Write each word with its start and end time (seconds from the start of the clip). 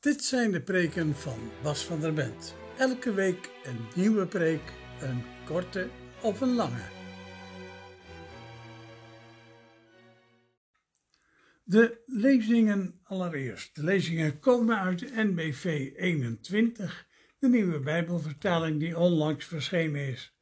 Dit 0.00 0.24
zijn 0.24 0.50
de 0.50 0.62
preken 0.62 1.14
van 1.14 1.50
Bas 1.62 1.84
van 1.84 2.00
der 2.00 2.12
Bent. 2.12 2.54
Elke 2.76 3.12
week 3.12 3.50
een 3.64 3.86
nieuwe 3.94 4.26
preek, 4.26 4.72
een 5.00 5.22
korte 5.46 5.88
of 6.22 6.40
een 6.40 6.54
lange. 6.54 6.82
De 11.64 12.02
lezingen 12.06 13.00
allereerst. 13.04 13.74
De 13.74 13.84
lezingen 13.84 14.38
komen 14.38 14.78
uit 14.78 15.14
NBV 15.14 15.92
21, 15.96 17.06
de 17.38 17.48
nieuwe 17.48 17.80
Bijbelvertaling 17.80 18.80
die 18.80 18.98
onlangs 18.98 19.46
verschenen 19.46 20.08
is. 20.08 20.36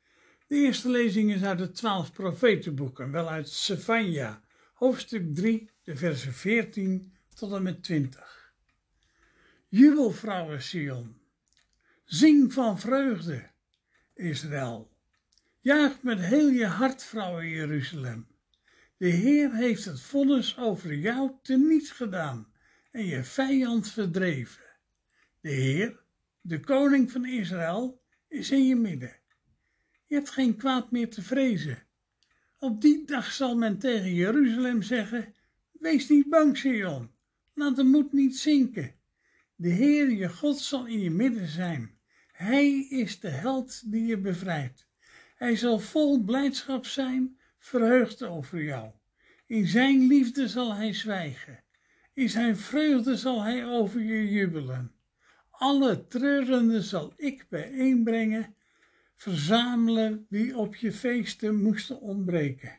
De 0.46 0.54
eerste 0.54 0.88
lezing 0.88 1.34
is 1.34 1.42
uit 1.42 1.58
de 1.58 1.70
twaalf 1.70 2.12
profetenboeken, 2.12 3.10
wel 3.10 3.28
uit 3.28 3.48
Sefania, 3.48 4.42
hoofdstuk 4.74 5.34
3, 5.34 5.70
de 5.82 5.96
versen 5.96 6.32
14 6.32 7.12
tot 7.34 7.52
en 7.52 7.62
met 7.62 7.82
20. 7.82 8.45
Jubel, 9.76 10.10
vrouwen 10.10 10.62
Sion. 10.62 11.16
Zing 12.04 12.52
van 12.52 12.78
vreugde, 12.78 13.50
Israël. 14.14 14.90
Juich 15.60 16.02
met 16.02 16.20
heel 16.20 16.48
je 16.48 16.66
hart, 16.66 17.02
vrouwen 17.02 17.48
Jeruzalem. 17.48 18.26
De 18.96 19.08
Heer 19.08 19.54
heeft 19.54 19.84
het 19.84 20.00
vonnis 20.00 20.58
over 20.58 20.94
jou 20.94 21.30
teniet 21.42 21.90
gedaan 21.90 22.52
en 22.90 23.04
je 23.04 23.24
vijand 23.24 23.90
verdreven. 23.90 24.62
De 25.40 25.50
Heer, 25.50 26.00
de 26.40 26.60
koning 26.60 27.10
van 27.10 27.26
Israël, 27.26 28.02
is 28.28 28.50
in 28.50 28.66
je 28.66 28.76
midden. 28.76 29.16
Je 30.06 30.14
hebt 30.14 30.30
geen 30.30 30.56
kwaad 30.56 30.90
meer 30.90 31.10
te 31.10 31.22
vrezen. 31.22 31.82
Op 32.58 32.80
die 32.80 33.06
dag 33.06 33.32
zal 33.32 33.56
men 33.56 33.78
tegen 33.78 34.14
Jeruzalem 34.14 34.82
zeggen: 34.82 35.34
Wees 35.72 36.08
niet 36.08 36.28
bang, 36.28 36.56
Sion. 36.56 37.10
Laat 37.54 37.76
de 37.76 37.84
moed 37.84 38.12
niet 38.12 38.36
zinken. 38.36 38.94
De 39.58 39.68
Heer 39.68 40.10
je 40.10 40.28
God 40.28 40.58
zal 40.58 40.86
in 40.86 41.00
je 41.00 41.10
midden 41.10 41.48
zijn. 41.48 41.98
Hij 42.32 42.86
is 42.88 43.20
de 43.20 43.28
held 43.28 43.90
die 43.92 44.06
je 44.06 44.18
bevrijdt. 44.18 44.86
Hij 45.36 45.56
zal 45.56 45.78
vol 45.78 46.24
blijdschap 46.24 46.86
zijn, 46.86 47.38
verheugd 47.58 48.22
over 48.22 48.62
jou. 48.62 48.90
In 49.46 49.66
zijn 49.66 50.06
liefde 50.06 50.48
zal 50.48 50.74
hij 50.74 50.94
zwijgen. 50.94 51.62
In 52.14 52.28
zijn 52.28 52.56
vreugde 52.56 53.16
zal 53.16 53.42
hij 53.42 53.66
over 53.66 54.00
je 54.00 54.30
jubelen. 54.30 54.92
Alle 55.50 56.06
treurenden 56.06 56.82
zal 56.82 57.12
ik 57.16 57.46
bijeenbrengen, 57.48 58.54
verzamelen 59.14 60.26
wie 60.28 60.56
op 60.56 60.74
je 60.74 60.92
feesten 60.92 61.62
moesten 61.62 62.00
ontbreken. 62.00 62.78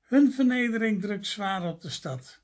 Hun 0.00 0.32
vernedering 0.32 1.00
drukt 1.00 1.26
zwaar 1.26 1.68
op 1.68 1.80
de 1.80 1.90
stad. 1.90 2.40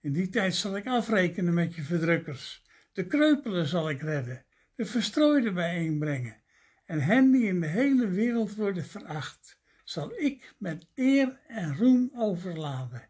In 0.00 0.12
die 0.12 0.28
tijd 0.28 0.54
zal 0.54 0.76
ik 0.76 0.86
afrekenen 0.86 1.54
met 1.54 1.74
je 1.74 1.82
verdrukkers. 1.82 2.62
De 2.92 3.06
kreupelen 3.06 3.66
zal 3.66 3.90
ik 3.90 4.02
redden, 4.02 4.44
de 4.74 4.84
verstrooiden 4.84 5.54
bijeenbrengen. 5.54 6.42
En 6.84 7.00
hen 7.00 7.30
die 7.30 7.46
in 7.46 7.60
de 7.60 7.66
hele 7.66 8.08
wereld 8.08 8.54
worden 8.54 8.84
veracht, 8.84 9.58
zal 9.84 10.12
ik 10.20 10.54
met 10.58 10.86
eer 10.94 11.40
en 11.46 11.76
roem 11.76 12.10
overladen. 12.14 13.08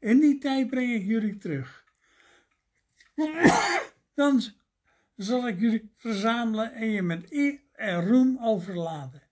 In 0.00 0.20
die 0.20 0.38
tijd 0.38 0.70
breng 0.70 0.92
ik 0.92 1.04
jullie 1.04 1.36
terug. 1.36 1.84
Dan 4.14 4.42
zal 5.16 5.48
ik 5.48 5.60
jullie 5.60 5.92
verzamelen 5.96 6.72
en 6.72 6.90
je 6.90 7.02
met 7.02 7.32
eer 7.32 7.60
en 7.72 8.06
roem 8.06 8.38
overladen. 8.40 9.22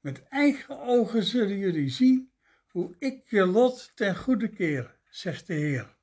Met 0.00 0.22
eigen 0.28 0.80
ogen 0.80 1.22
zullen 1.22 1.58
jullie 1.58 1.88
zien 1.88 2.30
hoe 2.68 2.94
ik 2.98 3.26
je 3.26 3.46
lot 3.46 3.92
ten 3.94 4.16
goede 4.16 4.48
keer, 4.48 4.96
zegt 5.10 5.46
de 5.46 5.54
Heer. 5.54 5.96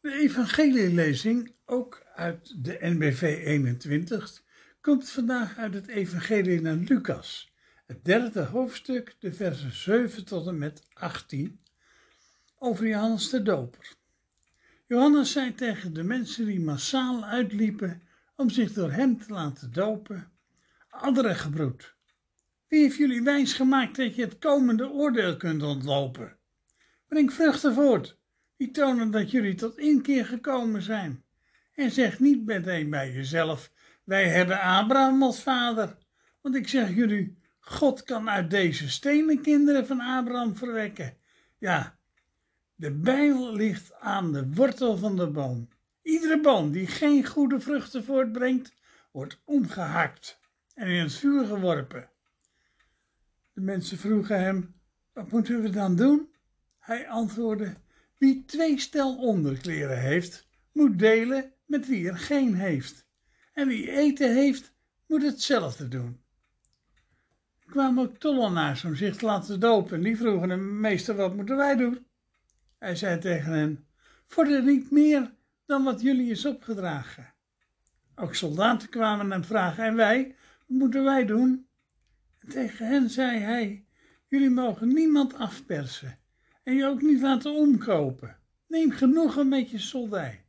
De 0.00 0.12
evangelielezing, 0.12 1.54
ook 1.64 2.06
uit 2.18 2.64
de 2.64 2.78
NBV 2.80 3.22
21, 3.22 4.42
komt 4.80 5.10
vandaag 5.10 5.56
uit 5.56 5.74
het 5.74 5.86
evangelie 5.86 6.60
naar 6.60 6.76
Lucas, 6.76 7.52
het 7.86 8.04
derde 8.04 8.40
hoofdstuk, 8.40 9.16
de 9.18 9.32
versen 9.32 9.72
7 9.72 10.24
tot 10.24 10.46
en 10.46 10.58
met 10.58 10.82
18, 10.92 11.60
over 12.58 12.86
Johannes 12.86 13.30
de 13.30 13.42
Doper. 13.42 13.96
Johannes 14.86 15.32
zei 15.32 15.54
tegen 15.54 15.92
de 15.92 16.02
mensen 16.02 16.46
die 16.46 16.60
massaal 16.60 17.24
uitliepen 17.24 18.02
om 18.36 18.50
zich 18.50 18.72
door 18.72 18.92
hem 18.92 19.18
te 19.18 19.32
laten 19.32 19.72
dopen, 19.72 20.30
andere 20.88 21.34
gebroed, 21.34 21.94
wie 22.68 22.80
heeft 22.80 22.96
jullie 22.96 23.22
wijs 23.22 23.52
gemaakt 23.52 23.96
dat 23.96 24.14
je 24.14 24.22
het 24.22 24.38
komende 24.38 24.90
oordeel 24.90 25.36
kunt 25.36 25.62
ontlopen? 25.62 26.36
Breng 27.08 27.32
vruchten 27.32 27.74
voort 27.74 28.18
die 28.56 28.70
tonen 28.70 29.10
dat 29.10 29.30
jullie 29.30 29.54
tot 29.54 29.78
inkeer 29.78 30.26
gekomen 30.26 30.82
zijn. 30.82 31.26
En 31.78 31.90
zeg 31.90 32.20
niet 32.20 32.44
meteen 32.44 32.90
bij 32.90 33.12
jezelf, 33.12 33.72
wij 34.04 34.28
hebben 34.28 34.60
Abraham 34.60 35.22
als 35.22 35.42
vader. 35.42 35.96
Want 36.40 36.54
ik 36.54 36.68
zeg 36.68 36.94
jullie, 36.94 37.38
God 37.60 38.02
kan 38.02 38.30
uit 38.30 38.50
deze 38.50 38.90
stenen 38.90 39.42
kinderen 39.42 39.86
van 39.86 40.00
Abraham 40.00 40.56
verwekken. 40.56 41.16
Ja, 41.58 41.98
de 42.74 42.92
bijl 42.92 43.52
ligt 43.52 43.94
aan 43.94 44.32
de 44.32 44.48
wortel 44.54 44.96
van 44.96 45.16
de 45.16 45.30
boom. 45.30 45.68
Iedere 46.02 46.40
boom 46.40 46.72
die 46.72 46.86
geen 46.86 47.26
goede 47.26 47.60
vruchten 47.60 48.04
voortbrengt, 48.04 48.74
wordt 49.12 49.40
omgehakt 49.44 50.40
en 50.74 50.88
in 50.88 51.02
het 51.02 51.14
vuur 51.14 51.46
geworpen. 51.46 52.10
De 53.52 53.60
mensen 53.60 53.98
vroegen 53.98 54.40
hem, 54.40 54.74
wat 55.12 55.30
moeten 55.30 55.62
we 55.62 55.70
dan 55.70 55.96
doen? 55.96 56.34
Hij 56.78 57.08
antwoordde, 57.08 57.74
wie 58.16 58.44
twee 58.44 58.78
stel 58.80 59.16
onderkleren 59.16 60.00
heeft, 60.00 60.46
moet 60.72 60.98
delen 60.98 61.52
met 61.68 61.86
wie 61.86 62.08
er 62.08 62.18
geen 62.18 62.54
heeft. 62.54 63.06
En 63.52 63.68
wie 63.68 63.90
eten 63.90 64.34
heeft, 64.34 64.72
moet 65.06 65.22
hetzelfde 65.22 65.88
doen. 65.88 66.20
Er 67.60 67.70
kwamen 67.70 68.04
ook 68.04 68.16
tollenaars 68.16 68.84
om 68.84 68.94
zich 68.94 69.16
te 69.16 69.24
laten 69.24 69.60
dopen. 69.60 70.02
Die 70.02 70.16
vroegen 70.16 70.50
hem, 70.50 70.80
meester, 70.80 71.14
wat 71.14 71.36
moeten 71.36 71.56
wij 71.56 71.76
doen? 71.76 72.06
Hij 72.78 72.96
zei 72.96 73.18
tegen 73.18 73.52
hen, 73.52 73.86
vorder 74.26 74.62
niet 74.62 74.90
meer 74.90 75.34
dan 75.66 75.84
wat 75.84 76.00
jullie 76.00 76.30
is 76.30 76.46
opgedragen. 76.46 77.34
Ook 78.14 78.34
soldaten 78.34 78.88
kwamen 78.88 79.30
hem 79.30 79.44
vragen, 79.44 79.84
en 79.84 79.94
wij, 79.94 80.34
wat 80.58 80.78
moeten 80.78 81.04
wij 81.04 81.26
doen? 81.26 81.68
En 82.38 82.48
tegen 82.48 82.86
hen 82.86 83.10
zei 83.10 83.38
hij, 83.38 83.86
jullie 84.26 84.50
mogen 84.50 84.88
niemand 84.92 85.34
afpersen 85.34 86.18
en 86.62 86.74
je 86.74 86.86
ook 86.86 87.02
niet 87.02 87.20
laten 87.20 87.52
omkopen. 87.52 88.38
Neem 88.66 88.90
genoegen 88.90 89.48
met 89.48 89.70
je 89.70 89.78
soldij. 89.78 90.47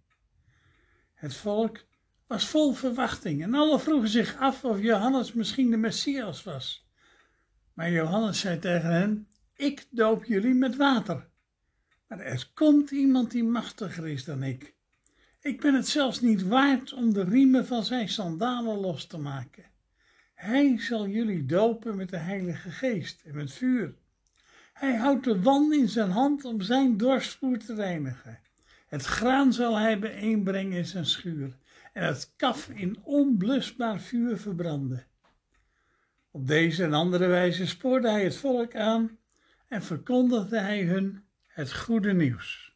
Het 1.20 1.36
volk 1.36 1.86
was 2.28 2.48
vol 2.48 2.74
verwachting 2.74 3.44
en 3.44 3.54
alle 3.54 3.80
vroegen 3.80 4.10
zich 4.10 4.38
af 4.38 4.64
of 4.64 4.82
Johannes 4.82 5.34
misschien 5.34 5.70
de 5.70 5.78
Messias 5.78 6.44
was. 6.44 6.88
Maar 7.74 7.92
Johannes 7.92 8.40
zei 8.40 8.60
tegen 8.60 8.92
hen, 8.92 9.28
ik 9.56 9.88
doop 9.90 10.26
jullie 10.26 10.54
met 10.54 10.76
water. 10.76 11.28
Maar 12.08 12.20
er 12.20 12.50
komt 12.54 12.92
iemand 12.92 13.32
die 13.32 13.44
machtiger 13.44 14.08
is 14.08 14.24
dan 14.24 14.44
ik. 14.44 14.76
Ik 15.42 15.62
ben 15.62 15.74
het 15.74 15.88
zelfs 15.88 16.22
niet 16.22 16.48
waard 16.48 16.94
om 16.94 17.14
de 17.14 17.24
riemen 17.24 17.66
van 17.66 17.84
zijn 17.84 18.10
sandalen 18.10 18.78
los 18.78 19.08
te 19.08 19.18
maken. 19.18 19.66
Hij 20.34 20.80
zal 20.80 21.08
jullie 21.08 21.46
dopen 21.46 21.96
met 21.96 22.10
de 22.10 22.18
Heilige 22.18 22.72
Geest 22.72 23.22
en 23.22 23.36
met 23.36 23.54
vuur. 23.54 23.96
Hij 24.74 24.96
houdt 24.96 25.24
de 25.24 25.42
wan 25.42 25.74
in 25.74 25.90
zijn 25.90 26.12
hand 26.12 26.46
om 26.46 26.62
zijn 26.62 26.98
dorstvloer 26.98 27.58
te 27.58 27.76
reinigen. 27.76 28.40
Het 28.90 29.06
graan 29.06 29.54
zal 29.54 29.78
hij 29.78 30.00
bijeenbrengen 30.00 30.78
in 30.78 30.86
zijn 30.86 31.06
schuur 31.06 31.58
en 31.94 32.06
het 32.06 32.34
kaf 32.36 32.70
in 32.70 33.00
onblusbaar 33.04 34.00
vuur 34.00 34.38
verbranden. 34.38 35.06
Op 36.32 36.48
deze 36.48 36.84
en 36.84 36.94
andere 36.94 37.28
wijze 37.28 37.68
spoorde 37.68 38.10
hij 38.10 38.24
het 38.24 38.36
volk 38.36 38.76
aan 38.76 39.18
en 39.68 39.84
verkondigde 39.84 40.60
hij 40.60 40.84
hun 40.84 41.24
het 41.48 41.74
goede 41.74 42.14
nieuws. 42.14 42.69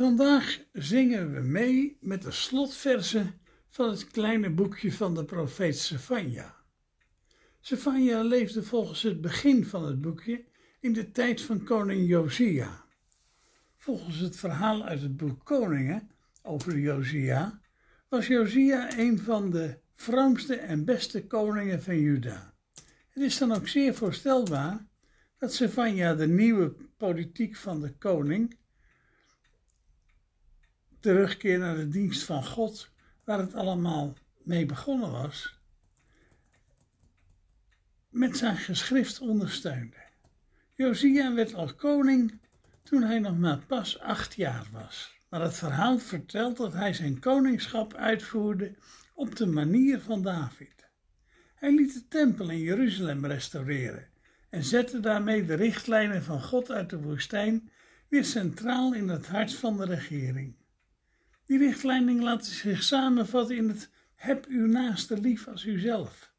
Vandaag 0.00 0.58
zingen 0.72 1.32
we 1.34 1.40
mee 1.40 1.96
met 2.00 2.22
de 2.22 2.30
slotversen 2.30 3.40
van 3.68 3.90
het 3.90 4.06
kleine 4.06 4.50
boekje 4.50 4.92
van 4.92 5.14
de 5.14 5.24
profeet 5.24 5.78
Sefania. 5.78 6.56
Sefania 7.60 8.22
leefde 8.22 8.62
volgens 8.62 9.02
het 9.02 9.20
begin 9.20 9.64
van 9.64 9.84
het 9.84 10.00
boekje 10.00 10.44
in 10.80 10.92
de 10.92 11.10
tijd 11.10 11.40
van 11.40 11.64
koning 11.64 12.08
Josia. 12.08 12.84
Volgens 13.76 14.18
het 14.18 14.36
verhaal 14.36 14.84
uit 14.84 15.02
het 15.02 15.16
boek 15.16 15.44
Koningen 15.44 16.10
over 16.42 16.78
Josia 16.78 17.60
was 18.08 18.26
Josia 18.26 18.98
een 18.98 19.18
van 19.18 19.50
de 19.50 19.78
vroomste 19.94 20.54
en 20.54 20.84
beste 20.84 21.26
koningen 21.26 21.82
van 21.82 22.00
Juda. 22.00 22.54
Het 23.10 23.22
is 23.22 23.38
dan 23.38 23.52
ook 23.52 23.68
zeer 23.68 23.94
voorstelbaar 23.94 24.86
dat 25.38 25.54
Sefania 25.54 26.14
de 26.14 26.28
nieuwe 26.28 26.74
politiek 26.96 27.56
van 27.56 27.80
de 27.80 27.92
koning 27.92 28.58
terugkeer 31.00 31.58
naar 31.58 31.76
de 31.76 31.88
dienst 31.88 32.22
van 32.22 32.44
God, 32.44 32.90
waar 33.24 33.38
het 33.38 33.54
allemaal 33.54 34.14
mee 34.42 34.66
begonnen 34.66 35.10
was, 35.10 35.58
met 38.08 38.36
zijn 38.36 38.56
geschrift 38.56 39.20
ondersteunde. 39.20 39.96
Josia 40.74 41.34
werd 41.34 41.54
al 41.54 41.74
koning 41.74 42.38
toen 42.82 43.02
hij 43.02 43.18
nog 43.18 43.38
maar 43.38 43.58
pas 43.66 44.00
acht 44.00 44.34
jaar 44.34 44.66
was. 44.72 45.18
Maar 45.28 45.40
het 45.40 45.54
verhaal 45.54 45.98
vertelt 45.98 46.56
dat 46.56 46.72
hij 46.72 46.92
zijn 46.92 47.20
koningschap 47.20 47.94
uitvoerde 47.94 48.74
op 49.14 49.36
de 49.36 49.46
manier 49.46 50.00
van 50.00 50.22
David. 50.22 50.88
Hij 51.54 51.74
liet 51.74 51.94
de 51.94 52.08
tempel 52.08 52.50
in 52.50 52.58
Jeruzalem 52.58 53.26
restaureren 53.26 54.08
en 54.50 54.64
zette 54.64 55.00
daarmee 55.00 55.44
de 55.44 55.54
richtlijnen 55.54 56.22
van 56.22 56.42
God 56.42 56.70
uit 56.70 56.90
de 56.90 57.00
woestijn 57.00 57.70
weer 58.08 58.24
centraal 58.24 58.94
in 58.94 59.08
het 59.08 59.26
hart 59.26 59.54
van 59.54 59.76
de 59.76 59.84
regering. 59.84 60.54
Die 61.50 61.58
richtlijnen 61.58 62.22
laten 62.22 62.52
zich 62.52 62.82
samenvatten 62.82 63.56
in 63.56 63.68
het 63.68 63.90
heb 64.14 64.46
uw 64.46 64.66
naaste 64.66 65.20
lief 65.20 65.48
als 65.48 65.64
uzelf. 65.64 66.32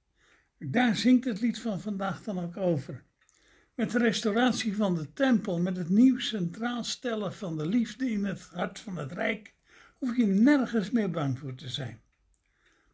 Daar 0.57 0.95
zingt 0.95 1.25
het 1.25 1.41
lied 1.41 1.59
van 1.59 1.81
vandaag 1.81 2.23
dan 2.23 2.39
ook 2.39 2.57
over. 2.57 3.03
Met 3.75 3.91
de 3.91 3.97
restauratie 3.97 4.75
van 4.75 4.95
de 4.95 5.13
tempel, 5.13 5.59
met 5.59 5.77
het 5.77 5.89
nieuw 5.89 6.19
centraal 6.19 6.83
stellen 6.83 7.33
van 7.33 7.57
de 7.57 7.65
liefde 7.65 8.11
in 8.11 8.25
het 8.25 8.41
hart 8.41 8.79
van 8.79 8.97
het 8.97 9.11
rijk, 9.11 9.53
hoef 9.97 10.17
je 10.17 10.25
nergens 10.25 10.91
meer 10.91 11.11
bang 11.11 11.39
voor 11.39 11.55
te 11.55 11.69
zijn. 11.69 12.01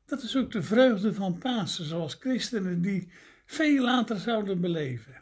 Dat 0.05 0.23
is 0.23 0.35
ook 0.35 0.51
de 0.51 0.63
vreugde 0.63 1.13
van 1.13 1.37
Pasen, 1.37 1.85
zoals 1.85 2.13
christenen 2.19 2.81
die 2.81 3.11
veel 3.45 3.83
later 3.83 4.19
zouden 4.19 4.61
beleven. 4.61 5.21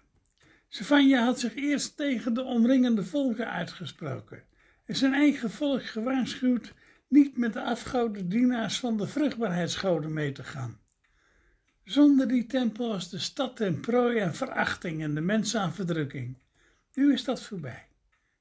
Sefania 0.68 1.24
had 1.24 1.39
zich 1.39 1.56
eerst 1.56 1.97
tegen 1.97 2.33
de 2.33 2.44
omringende 2.44 3.03
volken 3.03 3.51
uitgesproken 3.51 4.44
en 4.86 4.95
zijn 4.95 5.13
eigen 5.13 5.51
volk 5.51 5.86
gewaarschuwd 5.86 6.74
niet 7.07 7.38
met 7.38 7.54
de 7.54 7.62
afgoden 7.62 8.30
dienaars 8.30 8.80
van 8.80 8.98
de 8.98 9.07
vruchtbaarheidsgoden 9.07 10.13
mee 10.13 10.31
te 10.31 10.44
gaan. 10.44 10.80
Zonder 11.84 12.28
die 12.28 12.46
tempel 12.46 12.90
was 12.90 13.10
de 13.10 13.19
stad 13.19 13.56
ten 13.56 13.80
prooi 13.80 14.19
aan 14.19 14.36
verachting 14.36 15.02
en 15.02 15.16
de 15.16 15.22
mensen 15.22 15.60
aan 15.60 15.74
verdrukking. 15.74 16.38
Nu 16.94 17.13
is 17.13 17.24
dat 17.24 17.42
voorbij. 17.42 17.88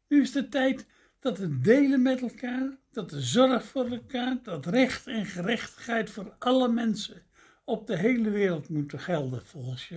Nu 0.08 0.20
is 0.20 0.32
de 0.32 0.48
tijd 0.48 0.86
dat 1.20 1.38
het 1.38 1.64
delen 1.64 2.02
met 2.02 2.20
elkaar, 2.20 2.76
dat 2.90 3.10
de 3.10 3.20
zorg 3.20 3.64
voor 3.64 3.90
elkaar, 3.90 4.38
dat 4.42 4.66
recht 4.66 5.06
en 5.06 5.26
gerechtigheid 5.26 6.10
voor 6.10 6.34
alle 6.38 6.68
mensen 6.68 7.22
op 7.64 7.86
de 7.86 7.96
hele 7.96 8.30
wereld 8.30 8.68
moeten 8.68 9.00
gelden, 9.00 9.46
volgens 9.46 9.92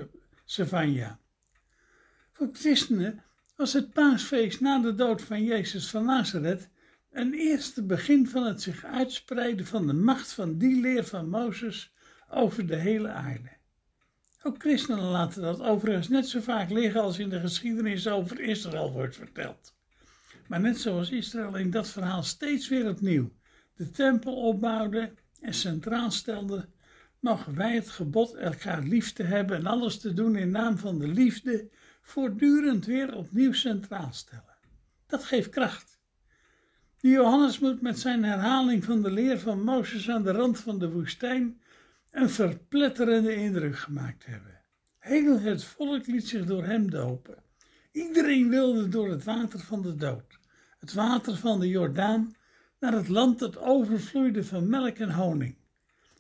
Savanja. 0.46 1.20
Voor 2.32 2.50
christenen 2.52 3.24
was 3.56 3.74
het 3.74 3.94
paasfeest 3.94 4.62
na 4.62 4.80
de 4.80 4.96
dood 4.96 5.22
van 5.22 5.44
Jezus 5.44 5.90
van 5.90 6.06
Nazareth 6.06 6.70
een 7.12 7.34
eerste 7.34 7.84
begin 7.84 8.28
van 8.28 8.44
het 8.44 8.62
zich 8.62 8.84
uitspreiden 8.84 9.66
van 9.66 9.88
de 9.88 9.94
macht 9.94 10.34
van 10.34 10.58
die 10.58 10.82
leer 10.82 11.04
van 11.06 11.30
Mozes 11.30 11.94
over 12.30 12.68
de 12.68 12.76
hele 12.76 13.08
aarde. 13.08 13.50
Ook 14.44 14.60
christenen 14.60 15.04
laten 15.04 15.42
dat 15.42 15.62
overigens 15.62 16.08
net 16.08 16.28
zo 16.28 16.40
vaak 16.40 16.70
liggen 16.70 17.02
als 17.02 17.20
in 17.20 17.30
de 17.30 17.40
geschiedenis 17.40 18.08
over 18.08 18.40
Israël 18.40 18.92
wordt 18.92 19.16
verteld. 19.16 19.76
Maar 20.48 20.60
net 20.60 20.80
zoals 20.80 21.10
Israël 21.10 21.56
in 21.56 21.72
dat 21.72 21.90
verhaal 21.90 22.24
steeds 22.24 22.68
weer 22.68 22.90
opnieuw 22.90 23.32
de 23.76 23.90
tempel 23.90 24.36
opbouwde 24.36 25.14
en 25.40 25.54
centraal 25.54 26.12
stelde, 26.12 26.68
mogen 27.20 27.56
wij 27.56 27.76
het 27.76 27.90
gebod 27.90 28.34
elkaar 28.34 28.84
lief 28.84 29.14
te 29.14 29.24
hebben 29.24 29.58
en 29.58 29.66
alles 29.66 30.00
te 30.00 30.14
doen 30.14 30.36
in 30.36 30.52
naam 30.52 30.78
van 30.78 31.00
de 31.00 31.08
liefde 31.08 31.70
voortdurend 32.02 32.86
weer 32.86 33.16
opnieuw 33.16 33.54
centraal 33.54 34.14
stellen. 34.14 34.56
Dat 35.08 35.24
geeft 35.24 35.50
kracht. 35.50 35.97
Die 37.00 37.12
Johannes 37.12 37.60
moet 37.60 37.82
met 37.82 38.00
zijn 38.00 38.24
herhaling 38.24 38.84
van 38.84 39.02
de 39.02 39.12
leer 39.12 39.40
van 39.40 39.64
Mozes 39.64 40.10
aan 40.10 40.24
de 40.24 40.32
rand 40.32 40.60
van 40.60 40.80
de 40.80 40.92
woestijn 40.92 41.62
een 42.12 42.30
verpletterende 42.30 43.36
indruk 43.36 43.78
gemaakt 43.78 44.26
hebben. 44.26 44.62
Heel 44.98 45.40
het 45.40 45.64
volk 45.64 46.08
liet 46.08 46.28
zich 46.28 46.46
door 46.46 46.64
hem 46.64 46.90
dopen. 46.90 47.44
Iedereen 47.92 48.50
wilde 48.50 48.88
door 48.88 49.10
het 49.10 49.24
water 49.24 49.60
van 49.60 49.82
de 49.82 49.96
dood, 49.96 50.40
het 50.80 50.94
water 50.94 51.36
van 51.36 51.60
de 51.60 51.68
Jordaan, 51.68 52.36
naar 52.80 52.94
het 52.94 53.08
land 53.08 53.40
dat 53.40 53.58
overvloeide 53.58 54.44
van 54.44 54.70
melk 54.70 54.98
en 54.98 55.12
honing. 55.12 55.56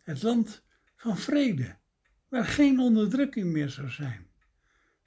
Het 0.04 0.24
land 0.24 0.64
van 0.96 1.18
vrede, 1.18 1.76
waar 2.30 2.46
geen 2.46 2.80
onderdrukking 2.80 3.52
meer 3.52 3.70
zou 3.70 3.90
zijn. 3.90 4.28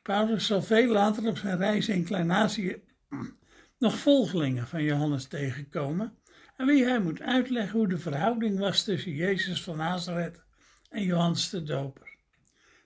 Paulus 0.02 0.46
zal 0.46 0.62
veel 0.62 0.93
later 0.93 1.26
op 1.26 1.38
zijn 1.38 1.56
reis 1.56 1.88
in 1.88 2.05
Klein-Azië 2.05 2.82
nog 3.80 3.98
volgelingen 3.98 4.66
van 4.66 4.82
Johannes 4.82 5.26
tegenkomen, 5.26 6.18
en 6.56 6.66
wie 6.66 6.84
hij 6.84 7.00
moet 7.00 7.20
uitleggen 7.20 7.78
hoe 7.78 7.88
de 7.88 7.98
verhouding 7.98 8.58
was 8.58 8.84
tussen 8.84 9.12
Jezus 9.12 9.62
van 9.62 9.76
Nazareth 9.76 10.42
en 10.88 11.02
Johannes 11.02 11.50
de 11.50 11.62
Doper. 11.62 12.16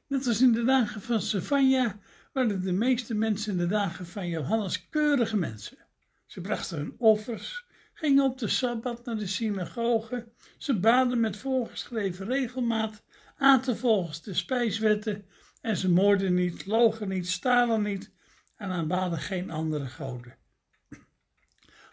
Net 0.06 0.26
als 0.26 0.40
in 0.40 0.52
de 0.52 0.64
dagen 0.64 1.00
van 1.00 1.20
Stefania 1.20 1.98
waren 2.32 2.62
de 2.62 2.72
meeste 2.72 3.14
mensen 3.14 3.52
in 3.52 3.58
de 3.58 3.66
dagen 3.66 4.06
van 4.06 4.28
Johannes 4.28 4.88
keurige 4.88 5.36
mensen. 5.36 5.78
Ze 6.26 6.40
brachten 6.40 6.78
hun 6.78 6.94
offers, 6.98 7.66
gingen 7.94 8.24
op 8.24 8.38
de 8.38 8.48
Sabbat 8.48 9.04
naar 9.04 9.16
de 9.16 9.26
synagoge, 9.26 10.28
ze 10.58 10.78
baden 10.78 11.20
met 11.20 11.36
voorgeschreven 11.36 12.26
regelmaat, 12.26 13.04
aten 13.36 13.76
volgens 13.76 14.22
de 14.22 14.34
spijswetten 14.34 15.26
en 15.60 15.76
ze 15.76 15.90
moorden 15.90 16.34
niet, 16.34 16.66
logen 16.66 17.08
niet, 17.08 17.28
stalen 17.28 17.82
niet 17.82 18.12
en 18.56 18.70
aanbaden 18.70 19.18
geen 19.18 19.50
andere 19.50 19.86
goden. 19.86 20.42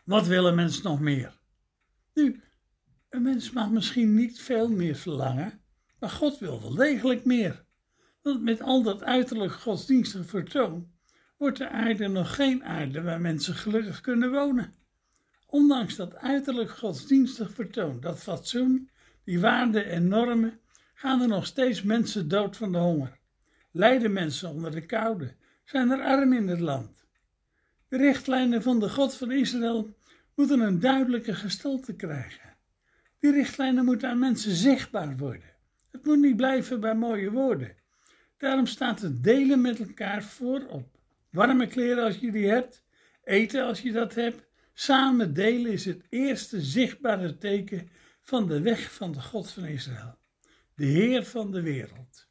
Wat 0.04 0.28
wil 0.28 0.48
een 0.48 0.56
mens 0.56 0.82
nog 0.82 1.00
meer? 1.00 1.40
Nu, 2.14 2.44
een 3.10 3.22
mens 3.22 3.52
mag 3.52 3.70
misschien 3.70 4.16
niet 4.16 4.42
veel 4.42 4.70
meer 4.70 4.96
verlangen, 4.96 5.62
maar 6.00 6.10
God 6.10 6.40
wil 6.40 6.62
wel 6.62 6.76
degelijk 6.76 7.26
meer. 7.26 7.66
Want 8.22 8.42
met 8.42 8.62
al 8.62 8.84
dat 8.84 9.04
uiterlijk 9.04 9.54
godsdienstig 9.54 10.26
vertoon 10.26 10.92
wordt 11.38 11.58
de 11.58 11.70
aarde 11.70 12.08
nog 12.08 12.36
geen 12.36 12.64
aarde 12.64 13.02
waar 13.02 13.22
mensen 13.22 13.56
gelukkig 13.56 14.02
kunnen 14.02 14.32
wonen. 14.32 14.74
Ondanks 15.48 15.96
dat 15.96 16.16
uiterlijk 16.16 16.72
godsdienstig 16.72 17.52
vertoon, 17.52 18.00
dat 18.00 18.20
fatsoen, 18.20 18.90
die 19.24 19.40
waarden 19.40 19.86
en 19.86 20.08
normen, 20.08 20.60
gaan 20.94 21.22
er 21.22 21.28
nog 21.28 21.46
steeds 21.46 21.82
mensen 21.82 22.28
dood 22.28 22.58
van 22.58 22.72
de 22.72 22.78
honger. 22.78 23.20
Lijden 23.72 24.14
mensen 24.14 24.50
onder 24.50 24.72
de 24.72 24.86
koude, 24.86 25.36
zijn 25.64 25.90
er 25.90 26.04
arm 26.04 26.34
in 26.34 26.48
het 26.48 26.60
land. 26.60 27.01
De 27.92 27.98
richtlijnen 27.98 28.62
van 28.62 28.80
de 28.80 28.90
God 28.90 29.16
van 29.16 29.32
Israël 29.32 29.96
moeten 30.36 30.60
een 30.60 30.80
duidelijke 30.80 31.36
gestalte 31.36 31.96
krijgen. 31.96 32.56
Die 33.20 33.32
richtlijnen 33.32 33.86
moeten 33.86 34.10
aan 34.10 34.20
mensen 34.20 34.52
zichtbaar 34.52 35.18
worden. 35.18 35.54
Het 35.92 36.06
moet 36.06 36.20
niet 36.20 36.36
blijven 36.36 36.80
bij 36.80 36.96
mooie 36.96 37.32
woorden. 37.32 37.76
Daarom 38.38 38.66
staat 38.66 39.02
het 39.02 39.24
delen 39.24 39.62
met 39.62 39.80
elkaar 39.80 40.24
voorop. 40.24 40.98
Warme 41.30 41.68
kleren 41.68 42.04
als 42.04 42.18
je 42.18 42.32
die 42.32 42.48
hebt, 42.48 42.84
eten 43.24 43.66
als 43.66 43.82
je 43.82 43.92
dat 43.92 44.16
hebt. 44.16 44.46
Samen 44.74 45.34
delen 45.34 45.72
is 45.72 45.86
het 45.86 46.04
eerste 46.10 46.62
zichtbare 46.62 47.38
teken 47.38 47.90
van 48.22 48.48
de 48.48 48.62
weg 48.62 48.94
van 48.94 49.12
de 49.12 49.22
God 49.22 49.52
van 49.52 49.66
Israël, 49.66 50.18
de 50.76 50.86
Heer 50.86 51.26
van 51.26 51.52
de 51.52 51.62
wereld. 51.62 52.31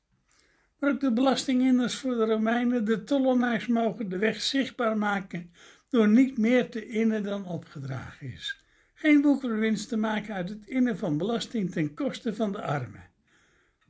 Ook 0.80 1.00
de 1.00 1.12
belastinginners 1.12 1.94
voor 1.94 2.14
de 2.14 2.24
Romeinen, 2.24 2.84
de 2.84 3.04
tollenaars 3.04 3.66
mogen 3.66 4.08
de 4.08 4.18
weg 4.18 4.40
zichtbaar 4.40 4.98
maken 4.98 5.52
door 5.88 6.08
niet 6.08 6.38
meer 6.38 6.70
te 6.70 6.88
innen 6.88 7.22
dan 7.22 7.46
opgedragen 7.46 8.32
is. 8.32 8.64
Geen 8.94 9.20
boekenwinst 9.20 9.88
te 9.88 9.96
maken 9.96 10.34
uit 10.34 10.48
het 10.48 10.66
innen 10.66 10.98
van 10.98 11.18
belasting 11.18 11.70
ten 11.70 11.94
koste 11.94 12.34
van 12.34 12.52
de 12.52 12.62
armen. 12.62 13.10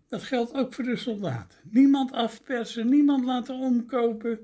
Dat 0.09 0.23
geldt 0.23 0.55
ook 0.55 0.75
voor 0.75 0.85
de 0.85 0.97
soldaten. 0.97 1.59
Niemand 1.63 2.13
afpersen, 2.13 2.89
niemand 2.89 3.25
laten 3.25 3.55
omkopen 3.55 4.39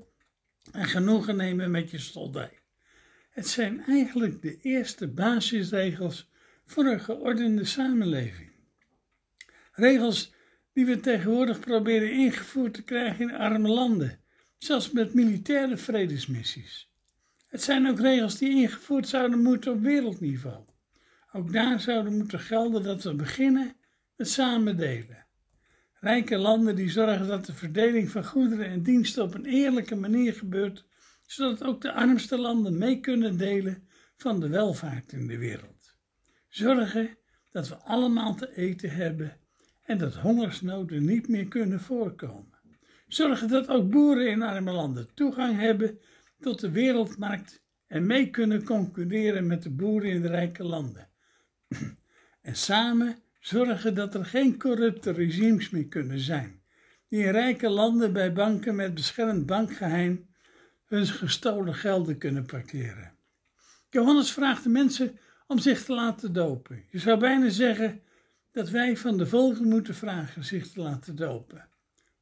en 0.71 0.85
genoegen 0.85 1.35
nemen 1.35 1.71
met 1.71 1.91
je 1.91 1.99
soldij. 1.99 2.59
Het 3.29 3.47
zijn 3.47 3.83
eigenlijk 3.83 4.41
de 4.41 4.57
eerste 4.61 5.07
basisregels 5.07 6.29
voor 6.65 6.85
een 6.85 6.99
geordende 6.99 7.65
samenleving. 7.65 8.51
Regels 9.71 10.33
die 10.77 10.85
we 10.85 10.99
tegenwoordig 10.99 11.59
proberen 11.59 12.11
ingevoerd 12.11 12.73
te 12.73 12.83
krijgen 12.83 13.29
in 13.29 13.35
arme 13.35 13.67
landen, 13.67 14.19
zelfs 14.57 14.91
met 14.91 15.13
militaire 15.13 15.77
vredesmissies. 15.77 16.91
Het 17.47 17.61
zijn 17.61 17.87
ook 17.87 17.99
regels 17.99 18.37
die 18.37 18.49
ingevoerd 18.49 19.07
zouden 19.07 19.41
moeten 19.41 19.71
op 19.71 19.81
wereldniveau. 19.81 20.63
Ook 21.31 21.53
daar 21.53 21.79
zouden 21.79 22.17
moeten 22.17 22.39
gelden 22.39 22.83
dat 22.83 23.03
we 23.03 23.15
beginnen 23.15 23.75
met 24.15 24.29
samen 24.29 24.77
delen. 24.77 25.25
Rijke 25.93 26.37
landen 26.37 26.75
die 26.75 26.89
zorgen 26.89 27.27
dat 27.27 27.45
de 27.45 27.53
verdeling 27.53 28.09
van 28.09 28.25
goederen 28.25 28.65
en 28.65 28.83
diensten 28.83 29.23
op 29.23 29.33
een 29.33 29.45
eerlijke 29.45 29.95
manier 29.95 30.33
gebeurt, 30.33 30.85
zodat 31.25 31.63
ook 31.63 31.81
de 31.81 31.91
armste 31.91 32.37
landen 32.37 32.77
mee 32.77 32.99
kunnen 32.99 33.37
delen 33.37 33.87
van 34.15 34.39
de 34.39 34.47
welvaart 34.49 35.11
in 35.11 35.27
de 35.27 35.37
wereld. 35.37 35.95
Zorgen 36.49 37.17
dat 37.51 37.67
we 37.67 37.75
allemaal 37.75 38.35
te 38.35 38.55
eten 38.55 38.89
hebben 38.89 39.45
en 39.87 39.97
dat 39.97 40.15
hongersnoden 40.15 41.05
niet 41.05 41.27
meer 41.27 41.47
kunnen 41.47 41.79
voorkomen. 41.79 42.59
Zorgen 43.07 43.47
dat 43.47 43.67
ook 43.67 43.89
boeren 43.89 44.29
in 44.29 44.41
arme 44.41 44.71
landen 44.71 45.13
toegang 45.13 45.59
hebben 45.59 45.99
tot 46.39 46.59
de 46.59 46.71
wereldmarkt 46.71 47.63
en 47.87 48.05
mee 48.05 48.29
kunnen 48.29 48.63
concurreren 48.63 49.47
met 49.47 49.63
de 49.63 49.69
boeren 49.69 50.09
in 50.09 50.21
de 50.21 50.27
rijke 50.27 50.63
landen. 50.63 51.09
en 52.41 52.55
samen 52.55 53.17
zorgen 53.39 53.95
dat 53.95 54.15
er 54.15 54.25
geen 54.25 54.57
corrupte 54.57 55.11
regimes 55.11 55.69
meer 55.69 55.87
kunnen 55.87 56.19
zijn, 56.19 56.61
die 57.07 57.23
in 57.23 57.31
rijke 57.31 57.69
landen 57.69 58.13
bij 58.13 58.33
banken 58.33 58.75
met 58.75 58.93
beschermd 58.93 59.45
bankgeheim 59.45 60.27
hun 60.85 61.05
gestolen 61.05 61.75
gelden 61.75 62.17
kunnen 62.17 62.45
parkeren. 62.45 63.13
Johannes 63.89 64.31
vraagt 64.31 64.63
de 64.63 64.69
mensen 64.69 65.19
om 65.47 65.59
zich 65.59 65.83
te 65.83 65.93
laten 65.93 66.33
dopen. 66.33 66.83
Je 66.91 66.99
zou 66.99 67.19
bijna 67.19 67.49
zeggen 67.49 68.01
dat 68.57 68.69
wij 68.69 68.97
van 68.97 69.17
de 69.17 69.27
volken 69.27 69.67
moeten 69.67 69.95
vragen 69.95 70.45
zich 70.45 70.67
te 70.67 70.81
laten 70.81 71.15
dopen. 71.15 71.67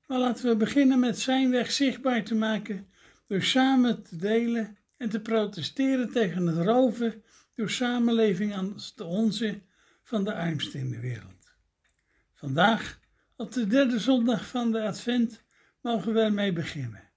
Maar 0.08 0.20
laten 0.20 0.50
we 0.50 0.56
beginnen 0.56 1.00
met 1.00 1.20
zijn 1.20 1.52
weg 1.52 1.72
zichtbaar 1.72 2.24
te 2.24 2.36
maken 2.36 2.88
door 3.28 3.42
samen 3.42 4.04
te 4.04 4.16
delen 4.16 4.78
en 4.98 5.10
te 5.10 5.20
protesteren 5.20 6.12
tegen 6.12 6.48
het 6.48 6.66
roven 6.66 7.24
door 7.54 7.70
samenleving 7.70 8.56
als 8.56 8.96
de 8.96 9.04
onze 9.04 9.62
van 10.04 10.24
de 10.24 10.34
armsten 10.34 10.80
in 10.80 10.90
de 10.90 11.00
wereld. 11.00 11.54
Vandaag, 12.34 13.00
op 13.36 13.52
de 13.52 13.68
derde 13.68 14.00
zondag 14.00 14.48
van 14.48 14.72
de 14.72 14.82
Advent, 14.82 15.44
mogen 15.82 16.14
we 16.14 16.20
ermee 16.20 16.54
beginnen. 16.54 17.10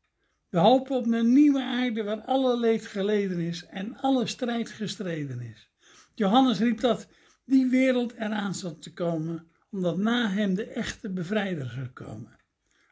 We 0.48 0.58
hopen 0.58 0.96
op 0.96 1.06
een 1.06 1.32
nieuwe 1.32 1.62
aarde 1.62 2.02
waar 2.02 2.20
alle 2.20 2.58
leed 2.58 2.86
geleden 2.86 3.40
is 3.40 3.66
en 3.66 3.96
alle 3.96 4.26
strijd 4.26 4.70
gestreden 4.70 5.40
is. 5.40 5.70
Johannes 6.14 6.58
riep 6.58 6.80
dat 6.80 7.08
die 7.48 7.66
wereld 7.66 8.12
eraan 8.12 8.54
zat 8.54 8.82
te 8.82 8.92
komen, 8.92 9.46
omdat 9.70 9.98
na 9.98 10.30
hem 10.30 10.54
de 10.54 10.64
echte 10.64 11.10
bevrijder 11.10 11.70
zou 11.70 11.86
komen. 11.86 12.36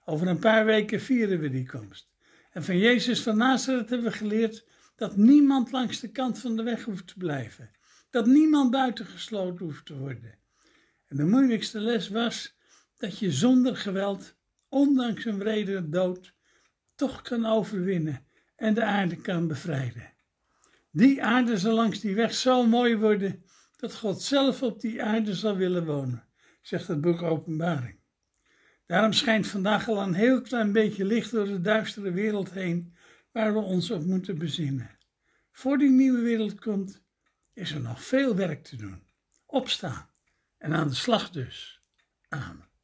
Over 0.04 0.26
een 0.26 0.38
paar 0.38 0.64
weken 0.64 1.00
vieren 1.00 1.40
we 1.40 1.50
die 1.50 1.66
komst. 1.66 2.08
En 2.50 2.64
van 2.64 2.78
Jezus 2.78 3.22
van 3.22 3.36
Nazareth 3.36 3.90
hebben 3.90 4.10
we 4.10 4.16
geleerd 4.16 4.66
dat 4.96 5.16
niemand 5.16 5.70
langs 5.70 6.00
de 6.00 6.08
kant 6.08 6.38
van 6.38 6.56
de 6.56 6.62
weg 6.62 6.84
hoeft 6.84 7.06
te 7.06 7.14
blijven. 7.16 7.70
Dat 8.10 8.26
niemand 8.26 8.70
buitengesloten 8.70 9.64
hoeft 9.64 9.86
te 9.86 9.98
worden. 9.98 10.38
En 11.06 11.16
de 11.16 11.24
moeilijkste 11.24 11.80
les 11.80 12.08
was 12.08 12.56
dat 12.98 13.18
je 13.18 13.32
zonder 13.32 13.76
geweld, 13.76 14.34
ondanks 14.68 15.24
een 15.24 15.38
wrede 15.38 15.88
dood, 15.88 16.32
toch 16.94 17.22
kan 17.22 17.46
overwinnen 17.46 18.26
en 18.56 18.74
de 18.74 18.84
aarde 18.84 19.16
kan 19.16 19.46
bevrijden. 19.46 20.12
Die 20.90 21.22
aarde 21.22 21.58
zal 21.58 21.74
langs 21.74 22.00
die 22.00 22.14
weg 22.14 22.34
zo 22.34 22.66
mooi 22.66 22.96
worden 22.96 23.44
dat 23.76 23.96
God 23.96 24.22
zelf 24.22 24.62
op 24.62 24.80
die 24.80 25.02
aarde 25.02 25.34
zal 25.34 25.56
willen 25.56 25.86
wonen, 25.86 26.28
zegt 26.62 26.88
het 26.88 27.00
boek 27.00 27.22
Openbaring. 27.22 27.98
Daarom 28.86 29.12
schijnt 29.12 29.46
vandaag 29.46 29.88
al 29.88 30.02
een 30.02 30.14
heel 30.14 30.40
klein 30.42 30.72
beetje 30.72 31.04
licht 31.04 31.30
door 31.30 31.46
de 31.46 31.60
duistere 31.60 32.10
wereld 32.10 32.52
heen, 32.52 32.96
waar 33.32 33.52
we 33.52 33.58
ons 33.58 33.90
op 33.90 34.04
moeten 34.04 34.38
bezinnen. 34.38 34.98
Voor 35.52 35.78
die 35.78 35.90
nieuwe 35.90 36.20
wereld 36.20 36.60
komt, 36.60 37.02
is 37.52 37.70
er 37.70 37.80
nog 37.80 38.02
veel 38.02 38.36
werk 38.36 38.64
te 38.64 38.76
doen. 38.76 39.02
Opstaan 39.46 40.10
en 40.58 40.72
aan 40.72 40.88
de 40.88 40.94
slag 40.94 41.30
dus. 41.30 41.82
Amen. 42.28 42.75